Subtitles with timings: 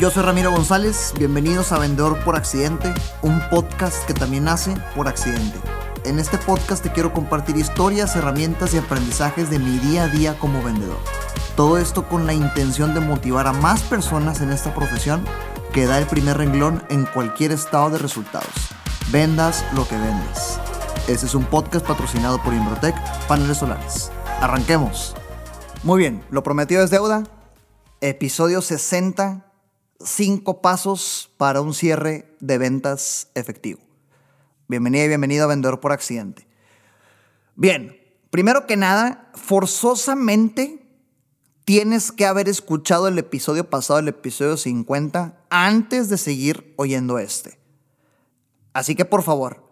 [0.00, 5.06] Yo soy Ramiro González, bienvenidos a Vendedor por Accidente, un podcast que también nace por
[5.06, 5.58] accidente.
[6.06, 10.38] En este podcast te quiero compartir historias, herramientas y aprendizajes de mi día a día
[10.38, 10.96] como vendedor.
[11.54, 15.22] Todo esto con la intención de motivar a más personas en esta profesión
[15.70, 18.70] que da el primer renglón en cualquier estado de resultados.
[19.12, 20.58] Vendas lo que vendes.
[21.08, 24.10] Este es un podcast patrocinado por Imbrotec Paneles Solares.
[24.40, 25.14] Arranquemos.
[25.82, 27.24] Muy bien, lo prometido es deuda.
[28.00, 29.49] Episodio 60.
[30.02, 33.80] Cinco pasos para un cierre de ventas efectivo.
[34.66, 36.48] Bienvenida y bienvenido a Vendedor por Accidente.
[37.54, 38.00] Bien,
[38.30, 40.88] primero que nada, forzosamente
[41.66, 47.58] tienes que haber escuchado el episodio pasado, el episodio 50, antes de seguir oyendo este.
[48.72, 49.62] Así que por favor,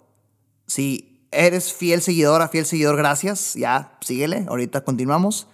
[0.66, 5.46] si eres fiel seguidora, fiel seguidor, gracias, ya síguele, ahorita continuamos.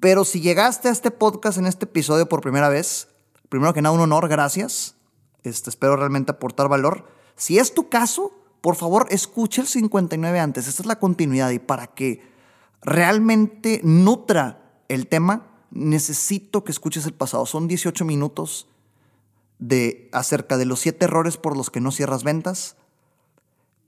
[0.00, 3.08] Pero si llegaste a este podcast en este episodio por primera vez,
[3.48, 4.96] primero que nada un honor, gracias.
[5.42, 7.06] Este, espero realmente aportar valor.
[7.36, 10.66] Si es tu caso, por favor, escucha el 59 antes.
[10.66, 12.22] Esta es la continuidad y para que
[12.82, 17.46] realmente nutra el tema, necesito que escuches el pasado.
[17.46, 18.68] Son 18 minutos
[19.58, 22.76] de acerca de los siete errores por los que no cierras ventas,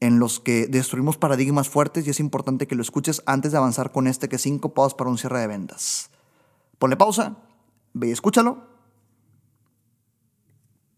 [0.00, 3.90] en los que destruimos paradigmas fuertes y es importante que lo escuches antes de avanzar
[3.90, 6.10] con este que es cinco pasos para un cierre de ventas.
[6.78, 7.36] Ponle pausa,
[7.94, 8.67] ve y escúchalo.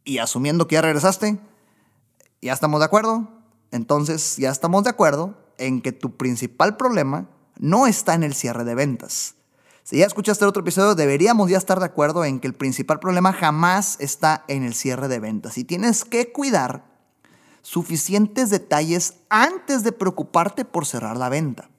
[0.05, 1.39] Y asumiendo que ya regresaste,
[2.43, 3.29] ya estamos de acuerdo.
[3.71, 8.65] Entonces ya estamos de acuerdo en que tu principal problema no está en el cierre
[8.65, 9.35] de ventas.
[9.85, 13.01] Si ya escuchaste el otro episodio, deberíamos ya estar de acuerdo en que el principal
[13.01, 15.59] problema jamás está en el cierre de ventas.
[15.59, 16.85] Y tienes que cuidar
[17.63, 21.71] suficientes detalles antes de preocuparte por cerrar la venta.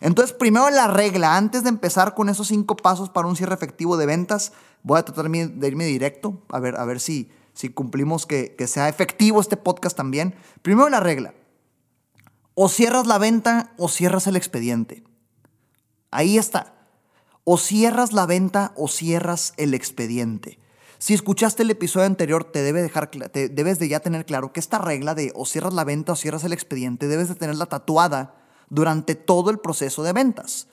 [0.00, 3.96] Entonces, primero la regla, antes de empezar con esos cinco pasos para un cierre efectivo
[3.96, 4.52] de ventas,
[4.82, 8.68] voy a tratar de irme directo, a ver, a ver si, si cumplimos que, que
[8.68, 10.36] sea efectivo este podcast también.
[10.62, 11.34] Primero la regla,
[12.54, 15.02] o cierras la venta o cierras el expediente.
[16.12, 16.76] Ahí está.
[17.42, 20.60] O cierras la venta o cierras el expediente.
[20.98, 24.60] Si escuchaste el episodio anterior, te, debe dejar, te debes de ya tener claro que
[24.60, 28.36] esta regla de o cierras la venta o cierras el expediente, debes de tenerla tatuada
[28.70, 30.68] durante todo el proceso de ventas.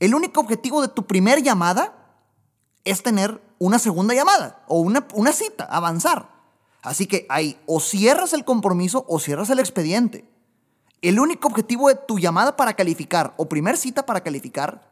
[0.00, 1.94] El único objetivo de tu primer llamada
[2.82, 6.30] es tener una segunda llamada o una, una cita, avanzar.
[6.82, 10.28] Así que ahí o cierras el compromiso o cierras el expediente.
[11.02, 14.88] El único objetivo de tu llamada para calificar o primer cita para calificar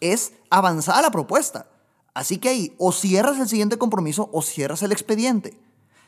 [0.00, 1.66] es avanzar a la propuesta.
[2.14, 5.58] Así que ahí o cierras el siguiente compromiso o cierras el expediente.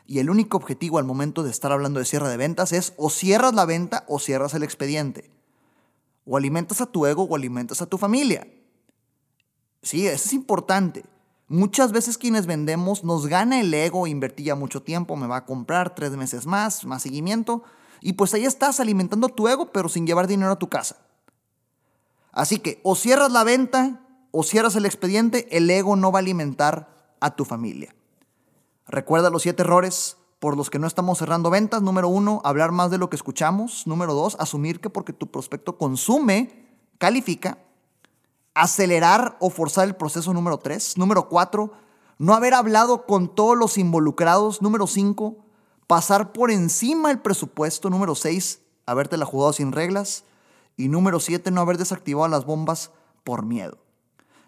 [0.07, 3.09] Y el único objetivo al momento de estar hablando de cierre de ventas es o
[3.09, 5.29] cierras la venta o cierras el expediente.
[6.25, 8.47] O alimentas a tu ego o alimentas a tu familia.
[9.81, 11.03] Sí, eso es importante.
[11.51, 15.45] Muchas veces quienes vendemos nos gana el ego, invertí ya mucho tiempo, me va a
[15.45, 17.63] comprar tres meses más, más seguimiento.
[17.99, 20.95] Y pues ahí estás alimentando tu ego, pero sin llevar dinero a tu casa.
[22.31, 23.99] Así que o cierras la venta
[24.31, 27.93] o cierras el expediente, el ego no va a alimentar a tu familia.
[28.87, 31.81] Recuerda los siete errores por los que no estamos cerrando ventas.
[31.81, 33.85] Número uno, hablar más de lo que escuchamos.
[33.87, 37.57] Número dos, asumir que porque tu prospecto consume, califica.
[38.53, 40.97] Acelerar o forzar el proceso número tres.
[40.97, 41.71] Número cuatro,
[42.17, 44.61] no haber hablado con todos los involucrados.
[44.61, 45.37] Número cinco,
[45.87, 47.89] pasar por encima el presupuesto.
[47.89, 50.25] Número seis, haberte la jugado sin reglas.
[50.77, 52.91] Y número siete, no haber desactivado las bombas
[53.23, 53.77] por miedo.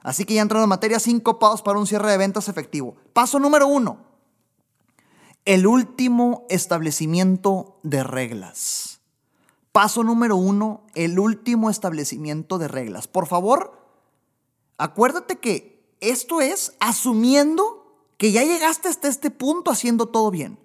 [0.02, 2.96] Así que ya entrando en materia, cinco pasos para un cierre de ventas efectivo.
[3.14, 4.00] Paso número uno,
[5.46, 9.00] el último establecimiento de reglas.
[9.72, 13.08] Paso número uno, el último establecimiento de reglas.
[13.08, 13.83] Por favor,
[14.84, 20.60] acuérdate que esto es asumiendo que ya llegaste hasta este punto haciendo todo bien.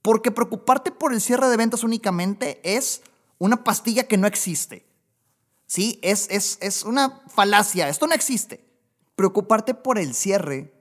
[0.00, 3.02] Porque preocuparte por el cierre de ventas únicamente es
[3.38, 4.86] una pastilla que no existe.
[5.66, 8.64] Sí, es, es, es una falacia, esto no existe.
[9.14, 10.72] Preocuparte por el cierre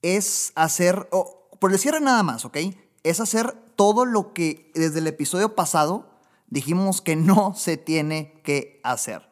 [0.00, 2.56] es hacer, por el cierre nada más, ¿ok?
[3.02, 6.18] Es hacer todo lo que desde el episodio pasado
[6.48, 9.31] dijimos que no se tiene que hacer.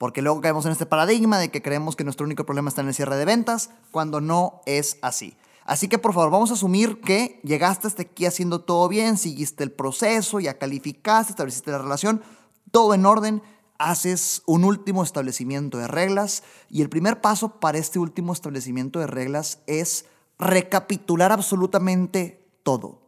[0.00, 2.88] Porque luego caemos en este paradigma de que creemos que nuestro único problema está en
[2.88, 5.36] el cierre de ventas, cuando no es así.
[5.66, 9.62] Así que por favor, vamos a asumir que llegaste hasta aquí haciendo todo bien, seguiste
[9.62, 12.22] el proceso, ya calificaste, estableciste la relación,
[12.70, 13.42] todo en orden
[13.76, 19.06] haces un último establecimiento de reglas y el primer paso para este último establecimiento de
[19.06, 20.06] reglas es
[20.38, 23.02] recapitular absolutamente todo.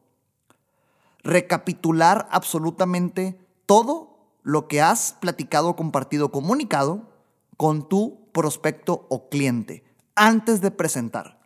[1.22, 4.11] Recapitular absolutamente todo
[4.42, 7.08] lo que has platicado, compartido, comunicado
[7.56, 9.84] con tu prospecto o cliente
[10.14, 11.40] antes de presentar.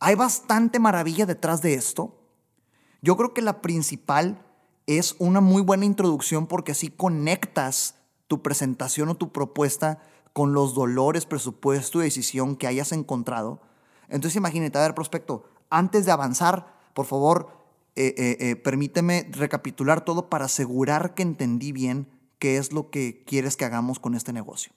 [0.00, 2.18] Hay bastante maravilla detrás de esto.
[3.00, 4.44] Yo creo que la principal
[4.86, 7.96] es una muy buena introducción porque así conectas
[8.26, 10.00] tu presentación o tu propuesta
[10.32, 13.60] con los dolores, presupuesto y decisión que hayas encontrado.
[14.08, 17.48] Entonces imagínate, a ver, prospecto, antes de avanzar, por favor,
[17.94, 22.08] eh, eh, eh, permíteme recapitular todo para asegurar que entendí bien
[22.42, 24.72] qué es lo que quieres que hagamos con este negocio.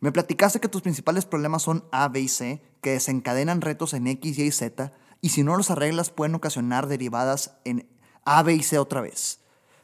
[0.00, 4.08] Me platicaste que tus principales problemas son A, B y C, que desencadenan retos en
[4.08, 7.88] X, Y y Z, y si no los arreglas pueden ocasionar derivadas en
[8.24, 9.38] A, B y C otra vez.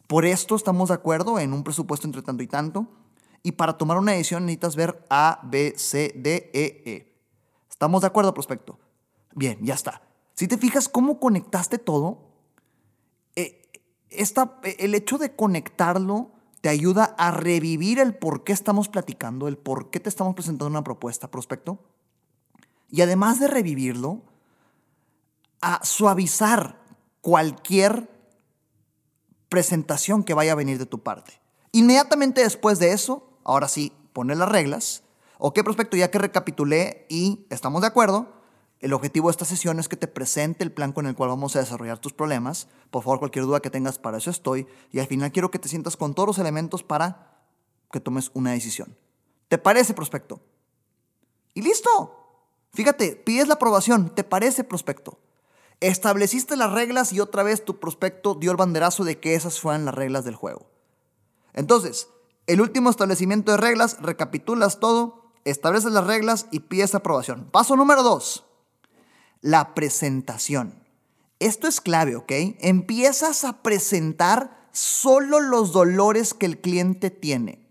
[0.08, 2.88] Por esto estamos de acuerdo en un presupuesto entre tanto y tanto,
[3.44, 7.22] y para tomar una decisión necesitas ver A, B, C, D, E, E.
[7.70, 8.76] ¿Estamos de acuerdo, prospecto?
[9.36, 10.02] Bien, ya está.
[10.34, 12.32] Si te fijas cómo conectaste todo,
[13.36, 13.62] eh,
[14.10, 19.90] el hecho de conectarlo te ayuda a revivir el por qué estamos platicando, el por
[19.90, 21.78] qué te estamos presentando una propuesta, prospecto.
[22.90, 24.22] Y además de revivirlo,
[25.60, 26.80] a suavizar
[27.20, 28.08] cualquier
[29.48, 31.40] presentación que vaya a venir de tu parte.
[31.72, 35.02] Inmediatamente después de eso, ahora sí, poner las reglas.
[35.38, 38.37] Ok, prospecto, ya que recapitulé y estamos de acuerdo,
[38.80, 41.56] el objetivo de esta sesión es que te presente el plan con el cual vamos
[41.56, 42.68] a desarrollar tus problemas.
[42.90, 44.68] Por favor, cualquier duda que tengas, para eso estoy.
[44.92, 47.42] Y al final quiero que te sientas con todos los elementos para
[47.90, 48.96] que tomes una decisión.
[49.48, 50.40] ¿Te parece, prospecto?
[51.54, 52.44] Y listo.
[52.72, 54.14] Fíjate, pides la aprobación.
[54.14, 55.18] ¿Te parece, prospecto?
[55.80, 59.86] Estableciste las reglas y otra vez tu prospecto dio el banderazo de que esas fueran
[59.86, 60.70] las reglas del juego.
[61.52, 62.08] Entonces,
[62.46, 67.48] el último establecimiento de reglas, recapitulas todo, estableces las reglas y pides aprobación.
[67.50, 68.47] Paso número dos
[69.40, 70.74] la presentación.
[71.38, 72.32] Esto es clave, ¿ok?
[72.60, 77.66] Empiezas a presentar solo los dolores que el cliente tiene.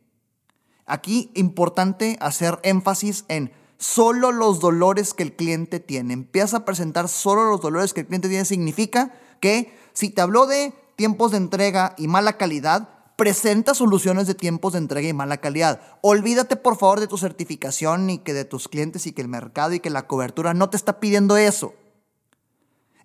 [0.85, 6.13] Aquí importante hacer énfasis en solo los dolores que el cliente tiene.
[6.13, 8.45] Empieza a presentar solo los dolores que el cliente tiene.
[8.45, 14.35] Significa que si te habló de tiempos de entrega y mala calidad, presenta soluciones de
[14.35, 15.81] tiempos de entrega y mala calidad.
[16.01, 19.73] Olvídate por favor de tu certificación y que de tus clientes y que el mercado
[19.73, 21.73] y que la cobertura no te está pidiendo eso.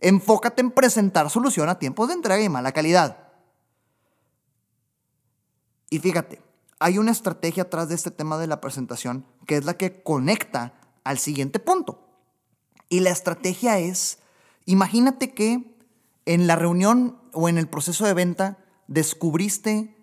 [0.00, 3.16] Enfócate en presentar solución a tiempos de entrega y mala calidad.
[5.88, 6.42] Y fíjate,
[6.78, 10.74] hay una estrategia atrás de este tema de la presentación que es la que conecta
[11.04, 12.06] al siguiente punto.
[12.90, 14.18] Y la estrategia es,
[14.66, 15.74] imagínate que
[16.26, 18.58] en la reunión o en el proceso de venta
[18.88, 19.96] descubriste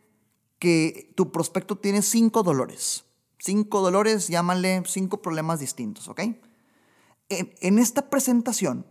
[0.60, 3.06] que tu prospecto tiene cinco dolores.
[3.40, 6.20] Cinco dolores, llámale cinco problemas distintos, ¿ok?
[7.30, 8.86] En, en esta presentación,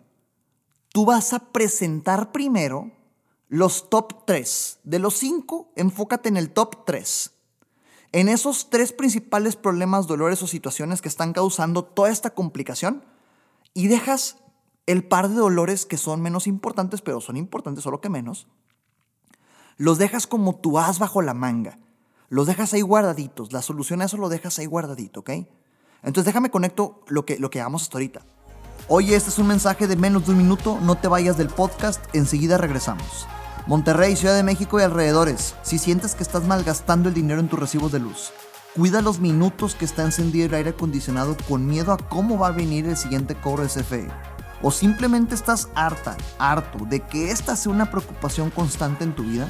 [0.90, 2.92] tú vas a presentar primero
[3.48, 4.78] los top tres.
[4.84, 7.32] De los cinco, enfócate en el top tres.
[8.12, 13.04] En esos tres principales problemas, dolores o situaciones que están causando toda esta complicación
[13.74, 14.38] y dejas
[14.86, 18.46] el par de dolores que son menos importantes, pero son importantes solo que menos,
[19.78, 21.78] los dejas como tu as bajo la manga.
[22.28, 23.52] Los dejas ahí guardaditos.
[23.52, 25.30] La solución a eso lo dejas ahí guardadito, ¿ok?
[26.02, 28.22] Entonces déjame conecto lo que, lo que hagamos hasta ahorita.
[28.88, 30.78] Oye, este es un mensaje de menos de un minuto.
[30.82, 32.04] No te vayas del podcast.
[32.12, 33.28] Enseguida regresamos.
[33.68, 35.54] Monterrey, Ciudad de México y alrededores.
[35.62, 38.32] Si sientes que estás malgastando el dinero en tus recibos de luz,
[38.74, 42.52] cuida los minutos que está encendido el aire acondicionado con miedo a cómo va a
[42.52, 44.08] venir el siguiente cobro de CFE
[44.62, 49.48] o simplemente estás harta, harto de que esta sea una preocupación constante en tu vida,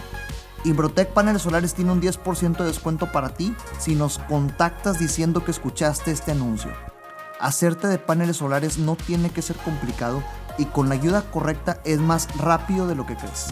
[0.65, 5.53] Imbrotec Paneles Solares tiene un 10% de descuento para ti si nos contactas diciendo que
[5.53, 6.73] escuchaste este anuncio.
[7.41, 10.23] Hacerte de paneles solares no tiene que ser complicado
[10.59, 13.47] y con la ayuda correcta es más rápido de lo que crees.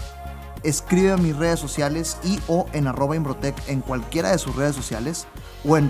[0.65, 4.75] Escribe a mis redes sociales y o en arroba Imbrotec en cualquiera de sus redes
[4.75, 5.27] sociales
[5.65, 5.89] o en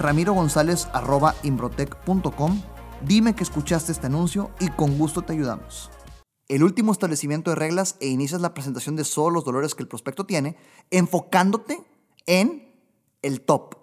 [1.42, 2.60] imbrotec.com
[3.02, 5.90] Dime que escuchaste este anuncio y con gusto te ayudamos.
[6.48, 9.88] El último establecimiento de reglas e inicias la presentación de solo los dolores que el
[9.88, 10.56] prospecto tiene,
[10.90, 11.84] enfocándote
[12.26, 12.74] en
[13.22, 13.74] el top.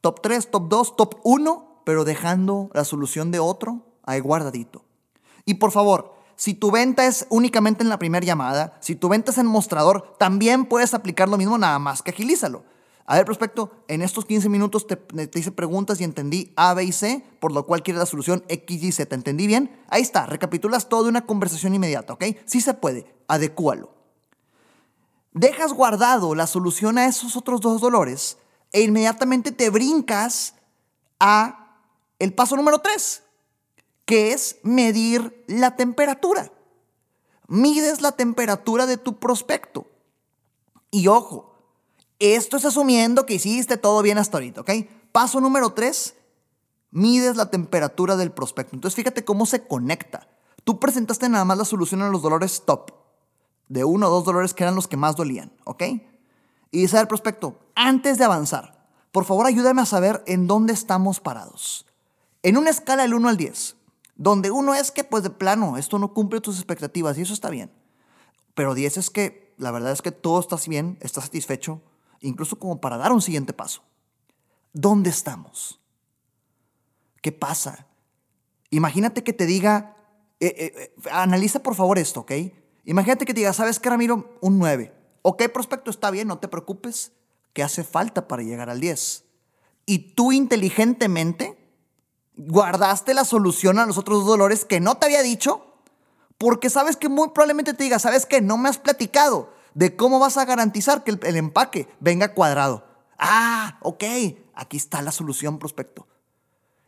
[0.00, 4.84] Top 3, top 2, top 1, pero dejando la solución de otro ahí guardadito.
[5.44, 9.30] Y por favor, si tu venta es únicamente en la primera llamada, si tu venta
[9.30, 12.64] es en mostrador, también puedes aplicar lo mismo, nada más que agilízalo.
[13.10, 14.98] A ver, prospecto, en estos 15 minutos te,
[15.34, 18.82] hice preguntas y entendí A, B y C, por lo cual quieres la solución X,
[18.82, 19.14] Y, Z.
[19.14, 19.82] ¿Entendí bien?
[19.88, 22.24] Ahí está, recapitulas todo de una conversación inmediata, ¿ok?
[22.44, 23.94] Sí se puede, adecúalo.
[25.32, 28.36] Dejas guardado la solución a esos otros dos dolores
[28.72, 30.56] e inmediatamente te brincas
[31.18, 31.78] a
[32.18, 33.22] el paso número 3,
[34.04, 36.52] que es medir la temperatura.
[37.46, 39.86] Mides la temperatura de tu prospecto.
[40.90, 41.57] Y ojo,
[42.18, 44.70] esto es asumiendo que hiciste todo bien hasta ahorita, ¿ok?
[45.12, 46.14] Paso número tres,
[46.90, 48.74] mides la temperatura del prospecto.
[48.74, 50.28] Entonces fíjate cómo se conecta.
[50.64, 52.92] Tú presentaste nada más la solución a los dolores top,
[53.68, 55.82] de uno o dos dolores que eran los que más dolían, ¿ok?
[56.70, 61.20] Y dice al prospecto, antes de avanzar, por favor ayúdame a saber en dónde estamos
[61.20, 61.86] parados.
[62.42, 63.76] En una escala del 1 al 10,
[64.16, 67.50] donde uno es que pues de plano, esto no cumple tus expectativas y eso está
[67.50, 67.70] bien.
[68.54, 71.80] Pero 10 es que la verdad es que todo está bien, estás satisfecho,
[72.20, 73.82] incluso como para dar un siguiente paso.
[74.72, 75.80] ¿Dónde estamos?
[77.22, 77.86] ¿Qué pasa?
[78.70, 79.96] Imagínate que te diga,
[80.40, 82.32] eh, eh, eh, analiza por favor esto, ¿ok?
[82.84, 84.36] Imagínate que te diga, ¿sabes qué, Ramiro?
[84.40, 84.94] Un 9.
[85.22, 87.12] Ok, prospecto, está bien, no te preocupes.
[87.52, 89.24] ¿Qué hace falta para llegar al 10?
[89.86, 91.58] Y tú inteligentemente
[92.36, 95.74] guardaste la solución a los otros dolores que no te había dicho,
[96.36, 98.40] porque sabes que muy probablemente te diga, ¿sabes qué?
[98.40, 102.84] No me has platicado de cómo vas a garantizar que el, empaque venga cuadrado.
[103.16, 104.02] Ah, ok,
[104.52, 106.08] aquí está la solución, prospecto.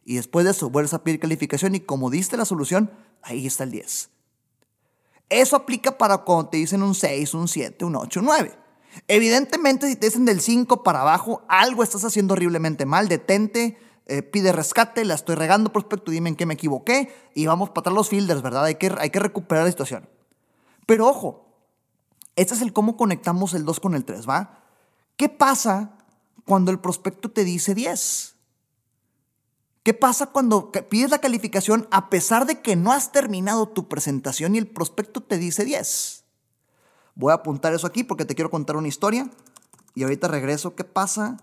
[0.04, 2.90] Y después de eso vuelves a pedir calificación y como diste la solución,
[3.23, 4.11] ahí está el 10.
[5.28, 8.59] Eso aplica para cuando te dicen un 6, un 7, un 8, un 9.
[9.06, 13.06] Evidentemente, si te dicen del 5 para abajo, algo estás haciendo horriblemente mal.
[13.06, 17.68] Detente, eh, pide rescate, la estoy regando, prospecto, dime en qué me equivoqué y vamos
[17.68, 18.64] para atrás los fielders, ¿verdad?
[18.64, 20.09] Hay que, hay que recuperar la situación.
[20.87, 21.50] Pero ojo,
[22.37, 24.62] este es el cómo conectamos el 2 con el 3, ¿va?
[25.16, 25.99] ¿Qué pasa
[26.44, 28.37] cuando el prospecto te dice 10?
[29.82, 34.54] ¿Qué pasa cuando pides la calificación a pesar de que no has terminado tu presentación
[34.54, 36.25] y el prospecto te dice 10?
[37.14, 39.30] Voy a apuntar eso aquí porque te quiero contar una historia
[39.94, 40.75] y ahorita regreso.
[40.75, 41.38] ¿Qué pasa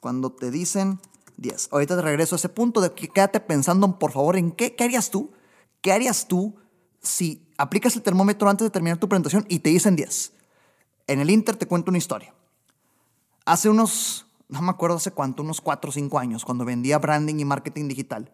[0.00, 1.00] cuando te dicen
[1.36, 1.68] 10?
[1.70, 4.84] Ahorita te regreso a ese punto de que quédate pensando, por favor, en qué, qué
[4.84, 5.32] harías tú.
[5.80, 6.56] ¿Qué harías tú
[7.00, 10.32] si aplicas el termómetro antes de terminar tu presentación y te dicen 10?
[11.06, 12.34] En el Inter te cuento una historia.
[13.44, 17.38] Hace unos no me acuerdo hace cuánto, unos 4 o 5 años, cuando vendía branding
[17.38, 18.32] y marketing digital.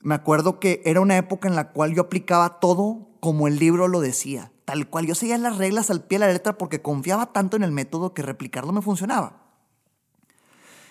[0.00, 3.88] Me acuerdo que era una época en la cual yo aplicaba todo como el libro
[3.88, 5.06] lo decía, tal cual.
[5.06, 8.14] Yo seguía las reglas al pie de la letra porque confiaba tanto en el método
[8.14, 9.47] que replicarlo me funcionaba.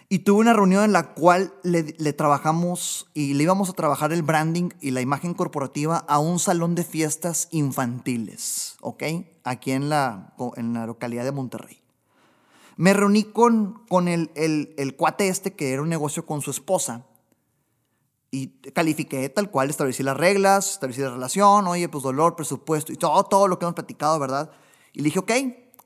[0.10, 1.84] Y tuve una reunión en la cual le,
[2.14, 6.76] trabajamos y le íbamos a trabajar el branding y la imagen corporativa a un salón
[6.76, 9.04] de fiestas infantiles, ¿ok?
[9.44, 11.82] Aquí en la, en la localidad de Monterrey.
[12.78, 17.06] Me reuní con, con el, el, cuate este que era un negocio con su esposa
[18.32, 22.96] y califiqué tal cual, establecí las reglas, establecí la relación, oye, pues dolor, presupuesto y
[22.96, 24.52] todo, todo lo que hemos platicado, ¿verdad?
[24.94, 25.32] Y le dije, ok,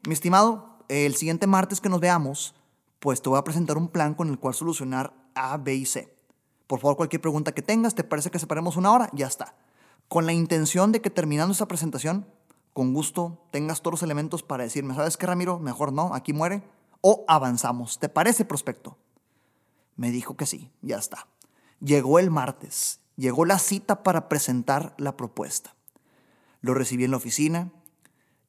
[0.07, 2.53] mi estimado, el siguiente martes que nos veamos,
[3.01, 6.15] pues te voy a presentar un plan con el cual solucionar A, B y C.
[6.67, 9.09] Por favor, cualquier pregunta que tengas, ¿te parece que separemos una hora?
[9.11, 9.55] Ya está.
[10.07, 12.27] Con la intención de que terminando esa presentación,
[12.73, 15.57] con gusto, tengas todos los elementos para decirme, ¿sabes qué, Ramiro?
[15.57, 16.61] Mejor no, aquí muere
[17.01, 17.97] o avanzamos.
[17.97, 18.99] ¿Te parece, prospecto?
[19.95, 21.27] Me dijo que sí, ya está.
[21.79, 25.75] Llegó el martes, llegó la cita para presentar la propuesta.
[26.61, 27.71] Lo recibí en la oficina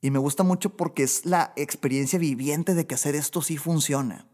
[0.03, 4.27] y me gusta mucho porque es la experiencia viviente de que hacer esto sí funciona.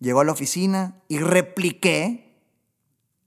[0.00, 2.38] Llegó a la oficina y repliqué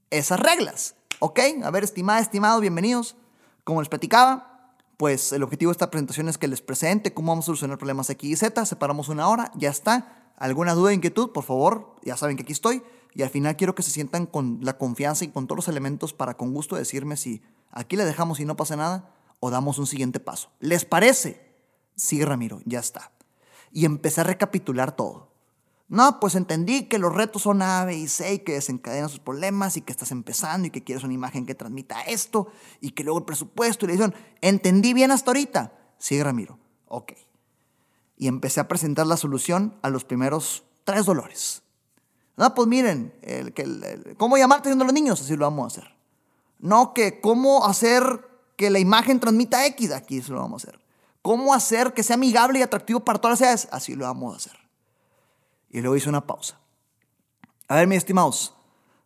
[0.09, 0.95] esas reglas.
[1.19, 1.39] ¿Ok?
[1.63, 3.15] A ver, estimada, estimado, bienvenidos.
[3.63, 7.45] Como les platicaba, pues el objetivo de esta presentación es que les presente cómo vamos
[7.45, 8.65] a solucionar problemas X y Z.
[8.65, 10.31] Separamos una hora, ya está.
[10.37, 11.31] ¿Alguna duda, inquietud?
[11.31, 12.83] Por favor, ya saben que aquí estoy.
[13.13, 16.13] Y al final quiero que se sientan con la confianza y con todos los elementos
[16.13, 19.87] para con gusto decirme si aquí le dejamos y no pasa nada o damos un
[19.87, 20.51] siguiente paso.
[20.59, 21.55] ¿Les parece?
[21.95, 23.11] Sí, Ramiro, ya está.
[23.71, 25.31] Y empecé a recapitular todo.
[25.89, 29.19] No, pues entendí que los retos son A, B y C y que desencadenan sus
[29.19, 32.47] problemas y que estás empezando y que quieres una imagen que transmita esto
[32.81, 34.15] y que luego el presupuesto y la edición.
[34.41, 35.71] ¿Entendí bien hasta ahorita?
[35.97, 36.59] Sí, Ramiro.
[36.87, 37.13] Ok.
[38.17, 41.63] Y empecé a presentar la solución a los primeros tres dolores.
[42.35, 43.13] No, pues miren,
[44.17, 45.21] ¿cómo llamar teniendo a los niños?
[45.21, 45.95] Así lo vamos a hacer.
[46.59, 48.27] No, que cómo hacer
[48.57, 50.81] que la imagen transmita X, aquí eso lo vamos a hacer.
[51.21, 53.67] ¿Cómo hacer que sea amigable y atractivo para todas las edades?
[53.71, 54.66] Así lo vamos a hacer.
[55.77, 56.59] Y luego hice una pausa.
[57.67, 58.55] A ver, mis estimados,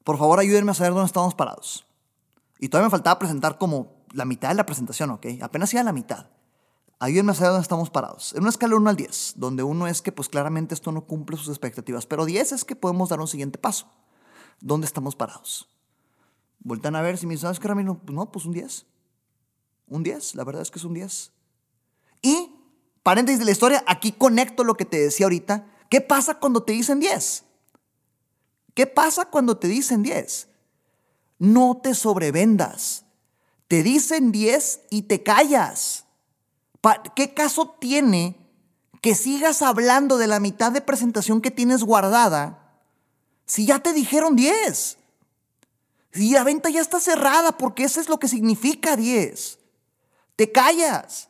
[0.05, 1.85] por favor ayúdenme a saber dónde estamos parados.
[2.59, 5.25] Y todavía me faltaba presentar como la mitad de la presentación, ¿ok?
[5.41, 6.27] Apenas iba a la mitad.
[6.97, 8.31] Ayúdenme a saber dónde estamos parados.
[8.31, 11.35] En una escala 1 al 10, donde uno es que pues claramente esto no cumple
[11.35, 13.91] sus expectativas, pero 10 es que podemos dar un siguiente paso.
[14.61, 15.67] ¿Dónde estamos parados?
[16.59, 17.95] Vueltan a ver si me dicen, ¿sabes qué, Ramiro?
[17.95, 18.85] Pues no, pues un 10.
[19.87, 21.33] Un 10, la verdad es que es un 10.
[22.21, 22.55] Y,
[23.03, 26.71] paréntesis de la historia, aquí conecto lo que te decía ahorita ¿Qué pasa cuando te
[26.71, 27.43] dicen 10?
[28.73, 30.47] ¿Qué pasa cuando te dicen 10?
[31.37, 33.03] No te sobrevendas.
[33.67, 36.05] Te dicen 10 y te callas.
[37.13, 38.37] ¿Qué caso tiene
[39.01, 42.79] que sigas hablando de la mitad de presentación que tienes guardada
[43.45, 44.97] si ya te dijeron 10?
[46.13, 49.59] Y la venta ya está cerrada porque eso es lo que significa 10.
[50.37, 51.27] Te callas.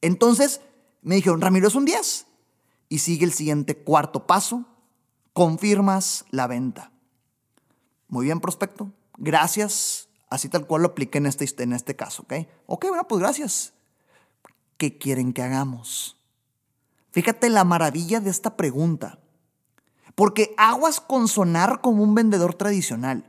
[0.00, 0.60] Entonces
[1.00, 2.26] me dijeron, Ramiro es un 10.
[2.94, 4.66] Y sigue el siguiente cuarto paso.
[5.32, 6.92] Confirmas la venta.
[8.06, 8.92] Muy bien, prospecto.
[9.16, 10.08] Gracias.
[10.30, 12.34] Así tal cual lo apliqué en este, en este caso, ¿ok?
[12.66, 13.72] Ok, bueno, pues gracias.
[14.76, 16.16] ¿Qué quieren que hagamos?
[17.10, 19.18] Fíjate la maravilla de esta pregunta.
[20.14, 23.28] Porque aguas con sonar como un vendedor tradicional.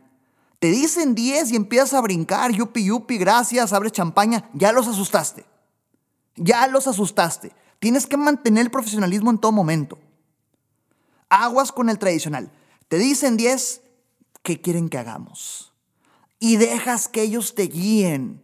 [0.59, 5.43] Te dicen 10 y empiezas a brincar, yupi, yupi, gracias, abre champaña, ya los asustaste.
[6.35, 7.51] Ya los asustaste.
[7.85, 9.99] Tienes que mantener el profesionalismo en todo momento.
[11.29, 12.51] Aguas con el tradicional.
[12.87, 13.83] Te dicen 10,
[14.41, 15.71] ¿qué quieren que hagamos?
[16.39, 18.41] Y dejas que ellos te guíen.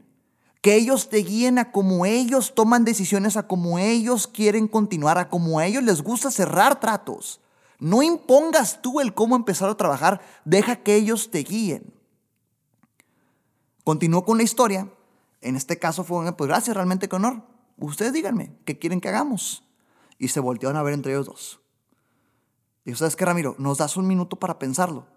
[0.62, 5.30] Que ellos te guíen a como ellos toman decisiones, a como ellos quieren continuar, a
[5.30, 7.42] como a ellos les gusta cerrar tratos.
[7.80, 11.92] No impongas tú el cómo empezar a trabajar, deja que ellos te guíen.
[13.84, 14.88] Continúo con la historia.
[15.42, 17.50] En este caso fue, pues gracias, realmente con honor.
[17.82, 19.64] Ustedes díganme, ¿qué quieren que hagamos?
[20.20, 21.62] Y se voltearon a ver entre ellos dos.
[22.86, 23.56] Dijo, ¿sabes qué, Ramiro?
[23.58, 25.08] ¿Nos das un minuto para pensarlo?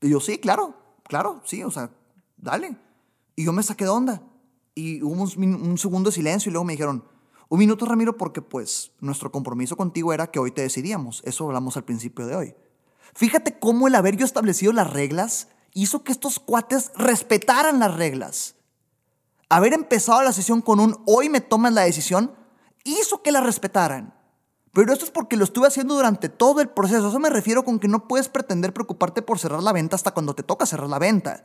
[0.00, 1.90] Y yo, sí, claro, claro, sí, o sea,
[2.38, 2.76] dale.
[3.36, 4.22] Y yo me saqué de onda.
[4.74, 7.04] Y hubo un, un segundo de silencio y luego me dijeron,
[7.50, 11.20] un minuto, Ramiro, porque pues nuestro compromiso contigo era que hoy te decidíamos.
[11.26, 12.54] Eso hablamos al principio de hoy.
[13.14, 18.56] Fíjate cómo el haber yo establecido las reglas hizo que estos cuates respetaran las reglas.
[19.52, 22.34] Haber empezado la sesión con un hoy me tomas la decisión
[22.84, 24.14] hizo que la respetaran.
[24.72, 27.08] Pero esto es porque lo estuve haciendo durante todo el proceso.
[27.08, 30.34] Eso me refiero con que no puedes pretender preocuparte por cerrar la venta hasta cuando
[30.34, 31.44] te toca cerrar la venta.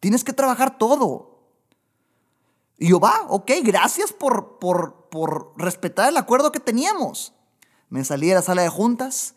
[0.00, 1.38] Tienes que trabajar todo.
[2.78, 7.32] Y yo, va, ok, gracias por, por, por respetar el acuerdo que teníamos.
[7.90, 9.36] Me salí de la sala de juntas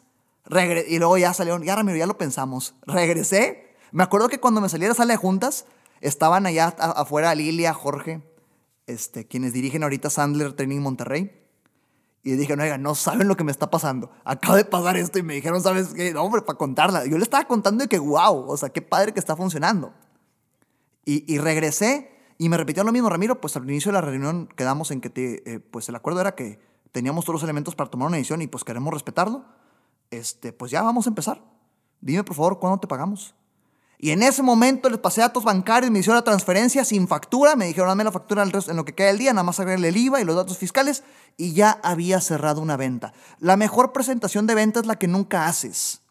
[0.88, 2.74] y luego ya salieron, ya Ramiro, ya lo pensamos.
[2.88, 3.76] Regresé.
[3.92, 5.66] Me acuerdo que cuando me salí de la sala de juntas,
[6.02, 8.22] estaban allá afuera Lilia, Jorge,
[8.86, 11.32] este, quienes dirigen ahorita Sandler Training Monterrey.
[12.24, 14.12] Y dije, no, oiga, no saben lo que me está pasando.
[14.26, 16.14] Acaba de pasar esto y me dijeron, ¿sabes qué?
[16.14, 17.06] No, hombre, para contarla.
[17.06, 19.94] Yo le estaba contando de que, wow, o sea, qué padre que está funcionando.
[21.06, 24.48] Y, y regresé y me repitió lo mismo, Ramiro, pues al inicio de la reunión
[24.56, 26.60] quedamos en que te, eh, pues el acuerdo era que
[26.92, 29.46] teníamos todos los elementos para tomar una decisión y pues queremos respetarlo.
[30.12, 31.42] Este, pues ya vamos a empezar.
[32.00, 33.34] Dime por favor cuándo te pagamos.
[34.00, 37.66] Y en ese momento les pasé datos bancarios, me hicieron la transferencia sin factura, me
[37.66, 40.22] dijeron dame la factura en lo que queda del día, nada más agregarle el IVA
[40.22, 41.04] y los datos fiscales
[41.36, 43.14] y ya había cerrado una venta.
[43.40, 46.02] La mejor presentación de venta es la que nunca haces.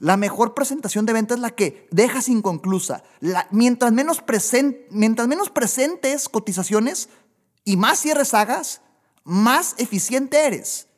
[0.00, 3.04] La mejor presentación de venta es la que dejas inconclusa.
[3.50, 4.24] mientras, menos
[4.90, 7.08] mientras menos presentes cotizaciones
[7.64, 8.80] y más cierres hagas,
[9.22, 10.88] más eficiente eres.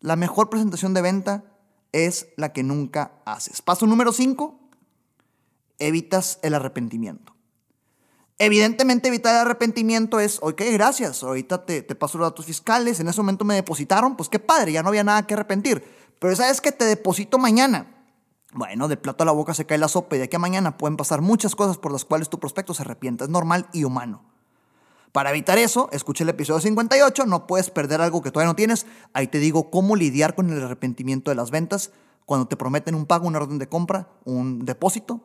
[0.00, 1.44] La mejor presentación de venta
[1.92, 3.62] es la que nunca haces.
[3.62, 4.67] Paso número 5,
[5.78, 7.34] evitas el arrepentimiento.
[8.40, 13.08] Evidentemente evitar el arrepentimiento es, ok, gracias, ahorita te, te paso los datos fiscales, en
[13.08, 15.82] ese momento me depositaron, pues qué padre, ya no había nada que arrepentir.
[16.20, 17.86] Pero sabes que te deposito mañana.
[18.52, 20.78] Bueno, de plato a la boca se cae la sopa y de aquí a mañana
[20.78, 23.24] pueden pasar muchas cosas por las cuales tu prospecto se arrepienta.
[23.24, 24.22] Es normal y humano.
[25.12, 28.86] Para evitar eso, escucha el episodio 58, no puedes perder algo que todavía no tienes.
[29.12, 31.90] Ahí te digo cómo lidiar con el arrepentimiento de las ventas
[32.24, 35.22] cuando te prometen un pago, una orden de compra, un depósito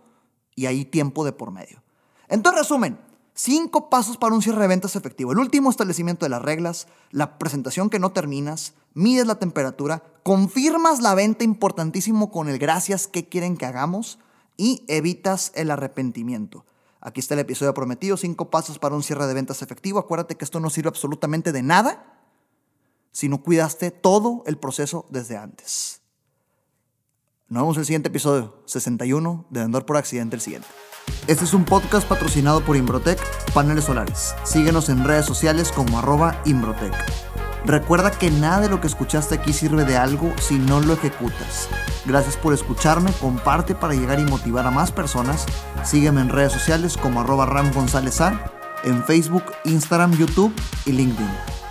[0.56, 1.84] y hay tiempo de por medio.
[2.28, 3.00] Entonces, resumen,
[3.34, 5.32] cinco pasos para un cierre de ventas efectivo.
[5.32, 11.02] El último establecimiento de las reglas, la presentación que no terminas, mides la temperatura, confirmas
[11.02, 14.20] la venta importantísimo con el gracias que quieren que hagamos
[14.58, 16.66] y evitas el arrepentimiento.
[17.02, 20.00] Aquí está el episodio prometido, cinco pasos para un cierre de ventas efectivo.
[20.00, 22.22] Acuérdate que esto no sirve absolutamente de nada
[23.12, 26.03] si no cuidaste todo el proceso desde antes.
[27.50, 30.68] Nos vemos en el siguiente episodio, 61 de Vendedor por Accidente el siguiente.
[31.28, 33.20] Este es un podcast patrocinado por Imbrotec
[33.54, 34.34] Paneles Solares.
[34.44, 36.94] Síguenos en redes sociales como arroba Imbrotec.
[37.66, 41.68] Recuerda que nada de lo que escuchaste aquí sirve de algo si no lo ejecutas.
[42.06, 45.46] Gracias por escucharme, comparte para llegar y motivar a más personas.
[45.84, 48.52] Sígueme en redes sociales como arroba Ram González A,
[48.86, 50.54] en Facebook, Instagram, YouTube
[50.86, 51.63] y LinkedIn.